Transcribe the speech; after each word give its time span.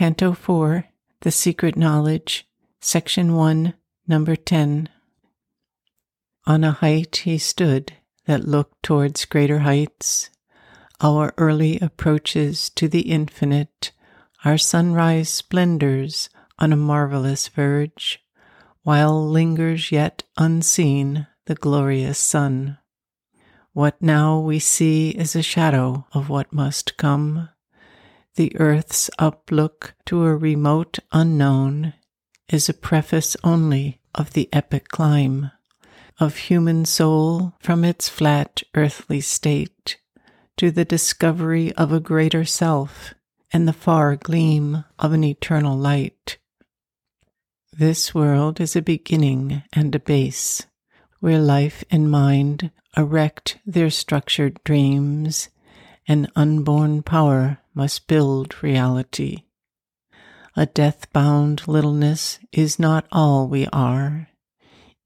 Canto 0.00 0.32
4, 0.32 0.86
The 1.20 1.30
Secret 1.30 1.76
Knowledge, 1.76 2.48
Section 2.80 3.34
1, 3.34 3.74
Number 4.08 4.34
10. 4.34 4.88
On 6.46 6.64
a 6.64 6.70
height 6.70 7.16
he 7.24 7.36
stood 7.36 7.92
that 8.24 8.48
looked 8.48 8.82
towards 8.82 9.26
greater 9.26 9.58
heights, 9.58 10.30
our 11.02 11.34
early 11.36 11.78
approaches 11.80 12.70
to 12.70 12.88
the 12.88 13.10
infinite, 13.10 13.92
our 14.42 14.56
sunrise 14.56 15.28
splendors 15.28 16.30
on 16.58 16.72
a 16.72 16.76
marvelous 16.76 17.48
verge, 17.48 18.24
while 18.82 19.28
lingers 19.28 19.92
yet 19.92 20.22
unseen 20.38 21.26
the 21.44 21.54
glorious 21.54 22.18
sun. 22.18 22.78
What 23.74 24.00
now 24.00 24.38
we 24.40 24.60
see 24.60 25.10
is 25.10 25.36
a 25.36 25.42
shadow 25.42 26.06
of 26.14 26.30
what 26.30 26.54
must 26.54 26.96
come. 26.96 27.50
The 28.40 28.58
earth's 28.58 29.10
uplook 29.18 29.92
to 30.06 30.24
a 30.24 30.34
remote 30.34 30.98
unknown 31.12 31.92
is 32.48 32.70
a 32.70 32.72
preface 32.72 33.36
only 33.44 34.00
of 34.14 34.32
the 34.32 34.48
epic 34.50 34.88
climb 34.88 35.50
of 36.18 36.36
human 36.38 36.86
soul 36.86 37.52
from 37.60 37.84
its 37.84 38.08
flat 38.08 38.62
earthly 38.74 39.20
state 39.20 39.98
to 40.56 40.70
the 40.70 40.86
discovery 40.86 41.74
of 41.74 41.92
a 41.92 42.00
greater 42.00 42.46
self 42.46 43.12
and 43.52 43.68
the 43.68 43.74
far 43.74 44.16
gleam 44.16 44.86
of 44.98 45.12
an 45.12 45.22
eternal 45.22 45.76
light. 45.76 46.38
This 47.76 48.14
world 48.14 48.58
is 48.58 48.74
a 48.74 48.80
beginning 48.80 49.64
and 49.74 49.94
a 49.94 50.00
base, 50.00 50.64
where 51.18 51.42
life 51.42 51.84
and 51.90 52.10
mind 52.10 52.70
erect 52.96 53.58
their 53.66 53.90
structured 53.90 54.58
dreams, 54.64 55.50
and 56.10 56.28
unborn 56.34 57.04
power 57.04 57.58
must 57.72 58.08
build 58.08 58.60
reality. 58.64 59.44
A 60.56 60.66
death 60.66 61.06
bound 61.12 61.68
littleness 61.68 62.40
is 62.50 62.80
not 62.80 63.06
all 63.12 63.46
we 63.46 63.68
are. 63.72 64.28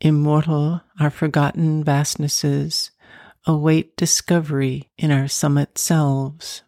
Immortal 0.01 0.81
our 0.99 1.11
forgotten 1.11 1.85
vastnesses 1.85 2.91
await 3.47 3.99
discovery 3.99 4.91
in 4.97 5.11
our 5.11 5.29
summit 5.29 5.77
selves. 5.77 6.63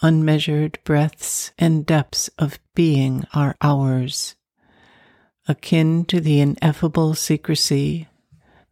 Unmeasured 0.00 0.78
breadths 0.84 1.52
and 1.58 1.84
depths 1.84 2.28
of 2.38 2.58
being 2.74 3.26
are 3.34 3.54
ours 3.60 4.34
akin 5.46 6.06
to 6.06 6.20
the 6.22 6.40
ineffable 6.40 7.12
secrecy, 7.12 8.08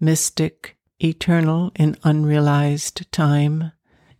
mystic, 0.00 0.78
eternal 0.98 1.70
in 1.74 1.98
unrealized 2.02 3.12
time, 3.12 3.72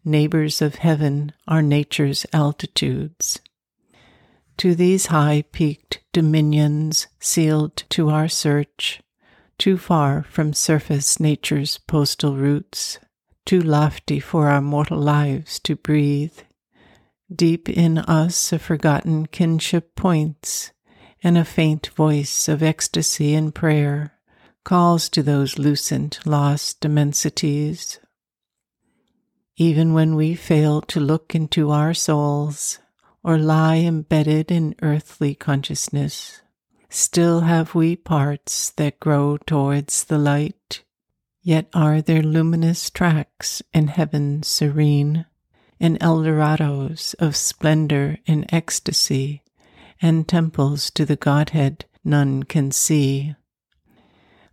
neighbors 0.05 0.61
of 0.61 0.77
heaven 0.77 1.33
are 1.47 1.63
nature's 1.63 2.27
altitudes. 2.33 3.41
To 4.59 4.75
these 4.75 5.07
high 5.07 5.45
peaked 5.53 6.01
dominions 6.13 7.07
sealed 7.19 7.77
to 7.91 8.11
our 8.11 8.29
search, 8.29 9.01
too 9.59 9.79
far 9.79 10.23
from 10.25 10.53
surface 10.53 11.19
nature's 11.19 11.79
postal 11.79 12.37
routes, 12.37 12.99
too 13.45 13.61
lofty 13.61 14.21
for 14.21 14.49
our 14.49 14.61
mortal 14.61 14.99
lives 14.99 15.59
to 15.61 15.77
breathe. 15.77 16.39
Deep 17.35 17.69
in 17.69 17.99
us 17.99 18.53
a 18.53 18.59
forgotten 18.59 19.27
kinship 19.27 19.95
points, 19.97 20.73
and 21.23 21.39
a 21.39 21.45
faint 21.45 21.89
voice 21.89 22.49
of 22.49 22.63
ecstasy 22.63 23.35
and 23.35 23.55
prayer 23.55 24.13
calls 24.65 25.09
to 25.09 25.23
those 25.23 25.59
lucent, 25.59 26.21
lost 26.25 26.85
immensities. 26.85 27.99
Even 29.63 29.93
when 29.93 30.17
we 30.17 30.35
fail 30.35 30.81
to 30.81 30.99
look 30.99 31.37
into 31.37 31.71
our 31.71 31.95
souls 31.95 32.81
or 33.23 33.39
lie 33.39 33.77
embedded 33.77 34.51
in 34.51 34.75
earthly 34.83 35.37
consciousness, 35.37 36.43
still 36.91 37.43
have 37.43 37.73
we 37.73 37.95
parts 37.95 38.71
that 38.71 38.99
grow 38.99 39.37
towards 39.37 40.03
the 40.03 40.19
light, 40.19 40.83
yet 41.43 41.69
are 41.73 42.03
there 42.03 42.25
luminous 42.25 42.91
tracks 42.91 43.63
in 43.73 43.87
heaven 43.87 44.43
serene 44.43 45.27
and 45.79 45.97
Eldorados 46.01 47.15
of 47.21 47.37
splendor 47.37 48.19
and 48.27 48.45
ecstasy 48.53 49.45
and 50.01 50.27
temples 50.27 50.91
to 50.91 51.05
the 51.05 51.15
Godhead 51.15 51.85
none 52.03 52.43
can 52.43 52.73
see. 52.73 53.37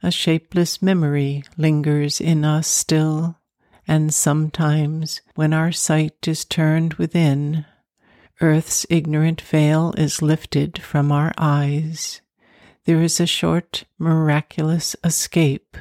A 0.03 0.12
shapeless 0.12 0.84
memory 0.84 1.44
lingers 1.58 2.22
in 2.22 2.46
us 2.46 2.68
still, 2.68 3.39
and 3.90 4.14
sometimes 4.14 5.20
when 5.34 5.52
our 5.52 5.72
sight 5.72 6.28
is 6.28 6.46
turned 6.46 6.94
within, 6.94 7.66
earth's 8.40 8.86
ignorant 8.88 9.42
veil 9.42 9.96
is 9.98 10.22
lifted 10.22 10.80
from 10.80 11.12
our 11.12 11.34
eyes. 11.40 12.22
There 12.86 13.02
is 13.02 13.20
a 13.20 13.26
short, 13.26 13.86
miraculous 13.98 14.96
escape. 15.04 15.76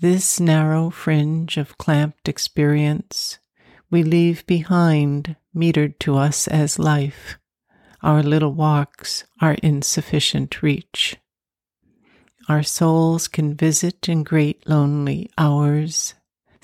This 0.00 0.40
narrow 0.40 0.88
fringe 0.88 1.58
of 1.58 1.76
clamped 1.76 2.28
experience 2.30 3.38
we 3.90 4.02
leave 4.02 4.46
behind, 4.46 5.36
metered 5.54 5.98
to 6.00 6.16
us 6.16 6.48
as 6.48 6.78
life 6.78 7.36
our 8.02 8.22
little 8.22 8.52
walks 8.52 9.24
are 9.40 9.56
insufficient 9.62 10.62
reach. 10.62 11.16
Our 12.48 12.62
souls 12.62 13.28
can 13.28 13.54
visit 13.54 14.08
in 14.08 14.22
great 14.24 14.66
lonely 14.68 15.30
hours, 15.38 16.14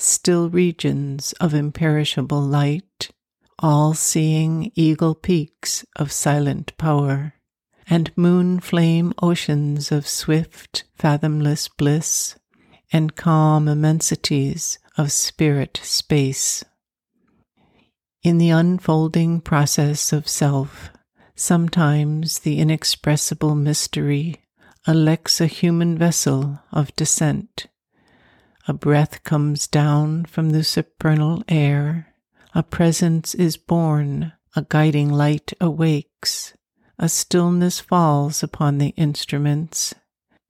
still 0.01 0.49
regions 0.51 1.33
of 1.35 1.55
imperishable 1.55 2.41
light, 2.41 3.11
all 3.59 3.95
seeing 3.95 4.73
eagle 4.75 5.15
peaks 5.15 5.85
of 5.97 6.11
silent 6.11 6.77
power, 6.77 7.35
and 7.89 8.17
moon 8.17 8.61
flame 8.61 9.13
oceans 9.23 9.93
of 9.93 10.07
swift, 10.07 10.85
fathomless 10.95 11.69
bliss, 11.69 12.37
and 12.93 13.15
calm 13.15 13.69
immensities 13.69 14.79
of 14.97 15.13
spirit 15.13 15.79
space. 15.83 16.65
In 18.23 18.39
the 18.39 18.51
unfolding 18.51 19.41
process 19.41 20.13
of 20.13 20.29
self, 20.29 20.91
Sometimes 21.41 22.41
the 22.41 22.59
inexpressible 22.59 23.55
mystery 23.55 24.43
elects 24.87 25.41
a 25.41 25.47
human 25.47 25.97
vessel 25.97 26.61
of 26.71 26.95
descent. 26.97 27.67
A 28.69 28.73
breath 28.73 29.25
comes 29.25 29.67
down 29.67 30.27
from 30.27 30.51
the 30.51 30.63
supernal 30.63 31.43
air, 31.49 32.15
a 32.55 32.63
presence 32.63 33.35
is 33.35 33.57
born, 33.57 34.33
a 34.55 34.67
guiding 34.69 35.09
light 35.09 35.53
awakes, 35.61 36.55
a 36.99 37.09
stillness 37.09 37.81
falls 37.81 38.43
upon 38.43 38.79
the 38.79 38.89
instruments, 38.97 39.95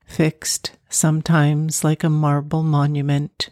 fixed 0.05 0.73
sometimes 0.89 1.85
like 1.85 2.03
a 2.03 2.11
marble 2.11 2.65
monument. 2.65 3.51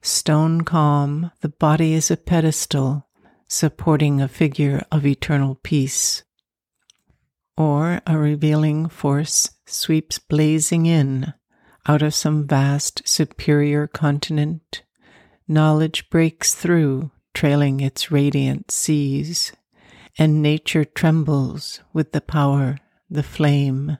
Stone 0.00 0.62
calm, 0.62 1.30
the 1.40 1.48
body 1.50 1.92
is 1.92 2.10
a 2.10 2.16
pedestal 2.16 3.06
supporting 3.46 4.20
a 4.20 4.28
figure 4.28 4.84
of 4.90 5.04
eternal 5.04 5.56
peace. 5.62 6.22
Or 7.56 8.00
a 8.06 8.16
revealing 8.16 8.88
force 8.88 9.50
sweeps 9.66 10.18
blazing 10.18 10.86
in 10.86 11.34
out 11.88 12.02
of 12.02 12.14
some 12.14 12.46
vast 12.46 13.00
superior 13.08 13.86
continent, 13.86 14.82
knowledge 15.48 16.10
breaks 16.10 16.54
through, 16.54 17.10
trailing 17.32 17.80
its 17.80 18.10
radiant 18.10 18.70
seas, 18.70 19.52
and 20.18 20.42
nature 20.42 20.84
trembles 20.84 21.80
with 21.94 22.12
the 22.12 22.20
power, 22.20 22.78
the 23.08 23.22
flame. 23.22 23.96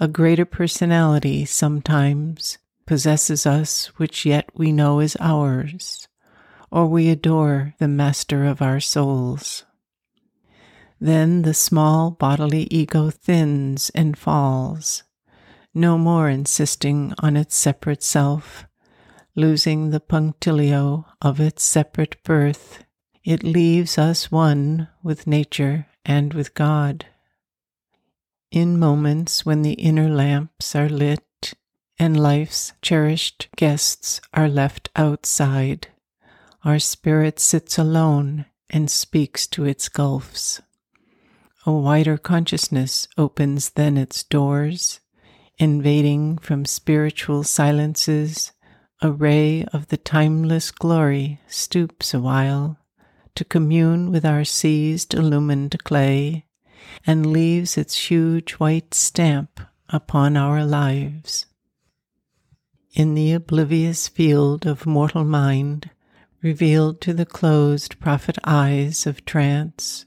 A 0.00 0.08
greater 0.08 0.46
personality 0.46 1.44
sometimes 1.44 2.56
possesses 2.86 3.44
us 3.44 3.86
which 3.98 4.24
yet 4.24 4.48
we 4.54 4.72
know 4.72 5.00
is 5.00 5.16
ours, 5.20 6.08
or 6.70 6.86
we 6.86 7.10
adore 7.10 7.74
the 7.78 7.88
master 7.88 8.46
of 8.46 8.62
our 8.62 8.80
souls. 8.80 9.64
Then 10.98 11.42
the 11.42 11.54
small 11.54 12.10
bodily 12.10 12.66
ego 12.70 13.10
thins 13.10 13.90
and 13.94 14.16
falls, 14.16 15.02
no 15.74 15.96
more 15.96 16.28
insisting 16.28 17.14
on 17.18 17.36
its 17.36 17.56
separate 17.56 18.02
self, 18.02 18.66
losing 19.36 19.90
the 19.90 20.00
punctilio 20.00 21.04
of 21.22 21.40
its 21.40 21.62
separate 21.62 22.22
birth. 22.24 22.84
It 23.24 23.42
leaves 23.44 23.98
us 23.98 24.32
one 24.32 24.88
with 25.02 25.26
nature 25.26 25.86
and 26.04 26.34
with 26.34 26.54
God. 26.54 27.06
In 28.50 28.78
moments 28.78 29.46
when 29.46 29.62
the 29.62 29.74
inner 29.74 30.08
lamps 30.08 30.74
are 30.74 30.88
lit 30.88 31.54
and 31.98 32.18
life's 32.18 32.72
cherished 32.82 33.48
guests 33.56 34.20
are 34.34 34.48
left 34.48 34.88
outside, 34.96 35.88
our 36.64 36.78
spirit 36.78 37.38
sits 37.38 37.78
alone 37.78 38.46
and 38.68 38.90
speaks 38.90 39.46
to 39.46 39.64
its 39.64 39.88
gulfs. 39.88 40.60
A 41.66 41.72
wider 41.72 42.16
consciousness 42.16 43.06
opens 43.18 43.70
then 43.70 43.96
its 43.96 44.24
doors, 44.24 45.00
invading 45.60 46.38
from 46.38 46.64
spiritual 46.64 47.44
silences. 47.44 48.52
A 49.02 49.12
ray 49.12 49.62
of 49.74 49.88
the 49.88 49.98
timeless 49.98 50.70
glory 50.70 51.38
stoops 51.46 52.14
awhile 52.14 52.78
to 53.34 53.44
commune 53.44 54.10
with 54.10 54.24
our 54.24 54.42
seized 54.42 55.12
illumined 55.12 55.84
clay 55.84 56.46
and 57.06 57.26
leaves 57.26 57.76
its 57.76 58.10
huge 58.10 58.52
white 58.52 58.94
stamp 58.94 59.60
upon 59.90 60.34
our 60.34 60.64
lives. 60.64 61.44
In 62.94 63.14
the 63.14 63.32
oblivious 63.32 64.08
field 64.08 64.66
of 64.66 64.86
mortal 64.86 65.24
mind, 65.24 65.90
revealed 66.42 67.02
to 67.02 67.12
the 67.12 67.26
closed 67.26 68.00
prophet 68.00 68.38
eyes 68.44 69.06
of 69.06 69.26
trance, 69.26 70.06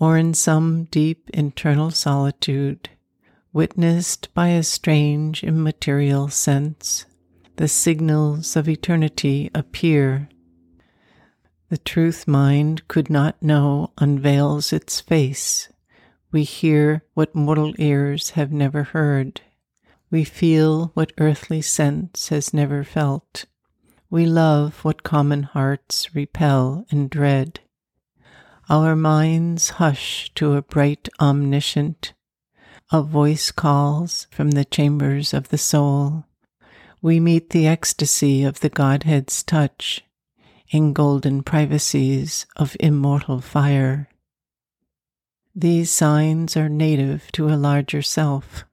or 0.00 0.16
in 0.16 0.32
some 0.32 0.84
deep 0.84 1.28
internal 1.34 1.90
solitude, 1.90 2.88
witnessed 3.52 4.32
by 4.34 4.48
a 4.48 4.62
strange 4.62 5.42
immaterial 5.42 6.28
sense, 6.28 7.06
the 7.56 7.68
signals 7.68 8.56
of 8.56 8.68
eternity 8.68 9.50
appear. 9.54 10.28
The 11.70 11.78
truth 11.78 12.26
mind 12.26 12.86
could 12.88 13.10
not 13.10 13.42
know 13.42 13.92
unveils 13.98 14.72
its 14.72 15.00
face. 15.00 15.68
We 16.30 16.44
hear 16.44 17.04
what 17.14 17.34
mortal 17.34 17.74
ears 17.78 18.30
have 18.30 18.52
never 18.52 18.84
heard. 18.84 19.40
We 20.10 20.24
feel 20.24 20.92
what 20.94 21.12
earthly 21.18 21.60
sense 21.62 22.28
has 22.28 22.54
never 22.54 22.84
felt. 22.84 23.44
We 24.10 24.24
love 24.24 24.84
what 24.84 25.02
common 25.02 25.42
hearts 25.42 26.14
repel 26.14 26.86
and 26.90 27.10
dread. 27.10 27.60
Our 28.70 28.96
minds 28.96 29.70
hush 29.70 30.30
to 30.34 30.54
a 30.54 30.62
bright 30.62 31.08
omniscient. 31.20 32.14
A 32.90 33.02
voice 33.02 33.50
calls 33.50 34.26
from 34.30 34.52
the 34.52 34.64
chambers 34.64 35.34
of 35.34 35.50
the 35.50 35.58
soul. 35.58 36.24
We 37.02 37.20
meet 37.20 37.50
the 37.50 37.66
ecstasy 37.66 38.44
of 38.44 38.60
the 38.60 38.70
Godhead's 38.70 39.42
touch 39.42 40.02
in 40.70 40.94
golden 40.94 41.42
privacies 41.42 42.46
of 42.56 42.78
immortal 42.80 43.42
fire. 43.42 44.08
These 45.54 45.90
signs 45.90 46.56
are 46.56 46.70
native 46.70 47.30
to 47.32 47.50
a 47.50 47.60
larger 47.60 48.00
self 48.00 48.64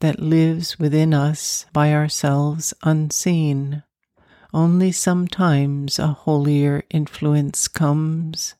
that 0.00 0.20
lives 0.20 0.78
within 0.78 1.14
us 1.14 1.64
by 1.72 1.94
ourselves 1.94 2.74
unseen. 2.82 3.84
Only 4.52 4.92
sometimes 4.92 5.98
a 5.98 6.08
holier 6.08 6.82
influence 6.90 7.68
comes, 7.68 8.54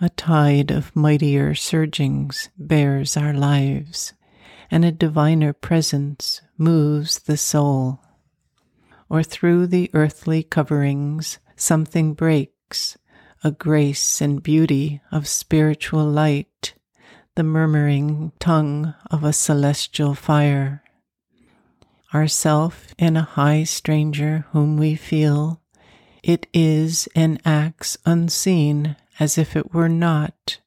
a 0.00 0.08
tide 0.08 0.72
of 0.72 0.96
mightier 0.96 1.54
surgings 1.54 2.48
bears 2.58 3.16
our 3.16 3.32
lives, 3.32 4.14
and 4.70 4.84
a 4.84 4.92
diviner 4.92 5.52
presence 5.52 6.40
moves 6.56 7.20
the 7.20 7.36
soul. 7.36 8.00
Or 9.08 9.22
through 9.22 9.68
the 9.68 9.90
earthly 9.94 10.42
coverings, 10.42 11.38
something 11.56 12.14
breaks, 12.14 12.98
a 13.42 13.50
grace 13.50 14.20
and 14.20 14.42
beauty 14.42 15.00
of 15.10 15.26
spiritual 15.26 16.04
light, 16.04 16.74
the 17.34 17.42
murmuring 17.42 18.32
tongue 18.38 18.94
of 19.10 19.24
a 19.24 19.32
celestial 19.32 20.14
fire 20.14 20.82
ourself 22.14 22.94
in 22.98 23.16
a 23.16 23.22
high 23.22 23.64
stranger 23.64 24.46
whom 24.52 24.76
we 24.76 24.94
feel, 24.94 25.60
it 26.22 26.46
is 26.52 27.08
and 27.14 27.40
acts 27.44 27.96
unseen 28.04 28.96
as 29.20 29.38
if 29.38 29.56
it 29.56 29.74
were 29.74 29.88
not. 29.88 30.58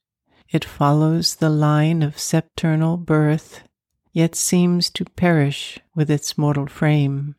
It 0.50 0.66
follows 0.66 1.36
the 1.36 1.50
line 1.50 2.04
of 2.04 2.20
sempiternal 2.20 2.98
birth, 2.98 3.64
yet 4.12 4.36
seems 4.36 4.90
to 4.90 5.06
perish 5.06 5.80
with 5.96 6.10
its 6.10 6.38
mortal 6.38 6.68
frame. 6.68 7.36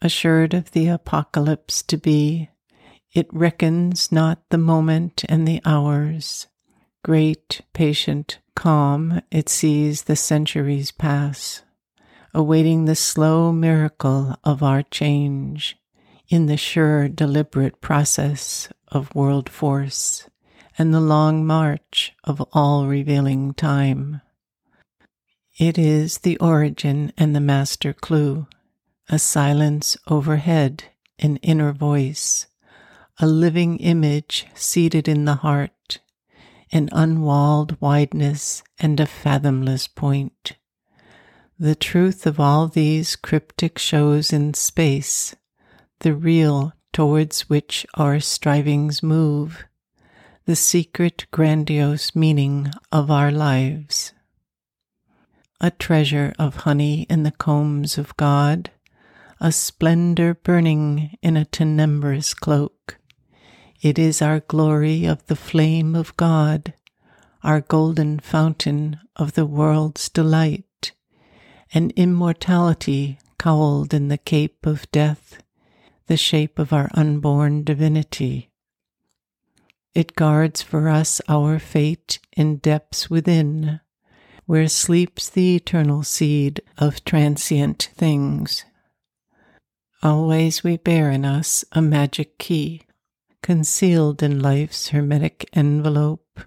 Assured 0.00 0.54
of 0.54 0.72
the 0.72 0.88
apocalypse 0.88 1.82
to 1.82 1.96
be, 1.96 2.50
it 3.12 3.26
reckons 3.32 4.12
not 4.12 4.42
the 4.50 4.58
moment 4.58 5.24
and 5.28 5.46
the 5.46 5.60
hours. 5.64 6.46
Great, 7.04 7.62
patient, 7.72 8.38
calm, 8.54 9.22
it 9.30 9.48
sees 9.48 10.02
the 10.02 10.16
centuries 10.16 10.90
pass 10.90 11.62
awaiting 12.34 12.84
the 12.84 12.94
slow 12.94 13.52
miracle 13.52 14.36
of 14.44 14.62
our 14.62 14.82
change 14.82 15.76
in 16.28 16.46
the 16.46 16.56
sure, 16.56 17.08
deliberate 17.08 17.80
process 17.80 18.68
of 18.88 19.14
world 19.14 19.48
force 19.48 20.28
and 20.76 20.92
the 20.92 21.00
long 21.00 21.44
march 21.44 22.12
of 22.24 22.40
all 22.52 22.86
revealing 22.86 23.54
time. 23.54 24.20
It 25.58 25.76
is 25.76 26.18
the 26.18 26.38
origin 26.38 27.12
and 27.18 27.34
the 27.34 27.40
master 27.40 27.92
clue, 27.92 28.46
a 29.08 29.18
silence 29.18 29.96
overhead, 30.06 30.84
an 31.18 31.38
inner 31.38 31.72
voice, 31.72 32.46
a 33.18 33.26
living 33.26 33.78
image 33.78 34.46
seated 34.54 35.08
in 35.08 35.24
the 35.24 35.34
heart, 35.34 35.98
an 36.70 36.88
unwalled 36.92 37.76
wideness 37.80 38.62
and 38.78 39.00
a 39.00 39.06
fathomless 39.06 39.88
point. 39.88 40.52
The 41.58 41.74
truth 41.74 42.24
of 42.24 42.38
all 42.38 42.68
these 42.68 43.16
cryptic 43.16 43.78
shows 43.78 44.32
in 44.32 44.54
space, 44.54 45.34
the 45.98 46.14
real 46.14 46.72
towards 46.92 47.50
which 47.50 47.84
our 47.94 48.20
strivings 48.20 49.02
move, 49.02 49.64
the 50.44 50.54
secret 50.54 51.26
grandiose 51.32 52.14
meaning 52.14 52.70
of 52.92 53.10
our 53.10 53.32
lives. 53.32 54.12
A 55.60 55.70
treasure 55.70 56.34
of 56.38 56.56
honey 56.56 57.02
in 57.10 57.22
the 57.24 57.32
combs 57.32 57.98
of 57.98 58.16
God, 58.16 58.70
a 59.40 59.52
splendor 59.52 60.34
burning 60.34 61.16
in 61.22 61.36
a 61.36 61.44
tenebrous 61.44 62.34
cloak. 62.34 62.98
It 63.80 63.98
is 63.98 64.22
our 64.22 64.40
glory 64.40 65.04
of 65.04 65.26
the 65.26 65.36
flame 65.36 65.94
of 65.94 66.16
God, 66.16 66.74
our 67.42 67.60
golden 67.60 68.18
fountain 68.20 69.00
of 69.16 69.34
the 69.34 69.46
world's 69.46 70.08
delight 70.08 70.64
an 71.74 71.90
immortality 71.96 73.18
cowled 73.38 73.92
in 73.92 74.08
the 74.08 74.18
cape 74.18 74.66
of 74.66 74.90
death, 74.90 75.42
the 76.06 76.16
shape 76.16 76.58
of 76.58 76.72
our 76.72 76.90
unborn 76.94 77.62
divinity. 77.62 78.50
It 79.94 80.14
guards 80.14 80.62
for 80.62 80.88
us 80.88 81.20
our 81.28 81.58
fate 81.58 82.20
in 82.36 82.56
depths 82.56 83.10
within, 83.10 83.80
where 84.48 84.66
sleeps 84.66 85.28
the 85.28 85.56
eternal 85.56 86.02
seed 86.02 86.58
of 86.78 87.04
transient 87.04 87.90
things. 87.94 88.64
Always 90.02 90.64
we 90.64 90.78
bear 90.78 91.10
in 91.10 91.26
us 91.26 91.66
a 91.72 91.82
magic 91.82 92.38
key, 92.38 92.80
concealed 93.42 94.22
in 94.22 94.40
life's 94.40 94.88
hermetic 94.88 95.46
envelope, 95.52 96.40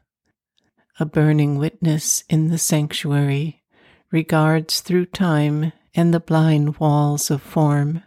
a 1.00 1.06
burning 1.06 1.60
witness 1.60 2.24
in 2.28 2.48
the 2.48 2.58
sanctuary 2.58 3.62
regards 4.10 4.80
through 4.82 5.06
time 5.06 5.72
and 5.94 6.12
the 6.12 6.20
blind 6.20 6.78
walls 6.78 7.30
of 7.30 7.40
form. 7.40 8.02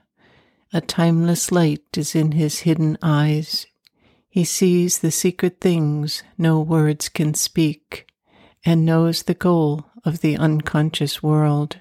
A 0.73 0.81
timeless 0.81 1.53
light 1.53 1.97
is 1.97 2.17
in 2.17 2.33
his 2.33 2.61
hidden 2.61 2.99
eyes. 3.01 3.69
He 4.29 4.43
sees 4.43 4.99
the 4.99 5.13
secret 5.13 5.61
things 5.61 6.25
no 6.37 6.61
words 6.61 7.09
can 7.09 7.35
speak, 7.35 8.09
and 8.65 8.85
knows 8.85 9.23
the 9.23 9.35
goal 9.35 9.87
of 10.05 10.21
the 10.21 10.37
unconscious 10.37 11.23
world, 11.23 11.79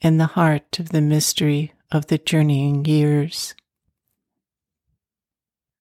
and 0.00 0.20
the 0.20 0.26
heart 0.26 0.78
of 0.78 0.90
the 0.90 1.00
mystery 1.00 1.72
of 1.90 2.06
the 2.06 2.18
journeying 2.18 2.84
years. 2.84 3.54